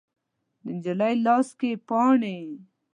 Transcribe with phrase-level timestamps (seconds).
[0.63, 2.39] د نجلۍ لاس کې پاڼې